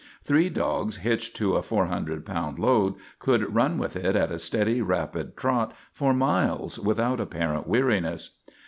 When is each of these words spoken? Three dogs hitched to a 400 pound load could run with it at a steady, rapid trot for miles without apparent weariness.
Three 0.23 0.49
dogs 0.49 0.97
hitched 0.97 1.35
to 1.35 1.55
a 1.57 1.61
400 1.61 2.25
pound 2.25 2.57
load 2.57 2.95
could 3.19 3.53
run 3.53 3.77
with 3.77 3.95
it 3.95 4.15
at 4.15 4.31
a 4.31 4.39
steady, 4.39 4.81
rapid 4.81 5.37
trot 5.37 5.75
for 5.93 6.11
miles 6.11 6.79
without 6.79 7.19
apparent 7.19 7.67
weariness. 7.67 8.39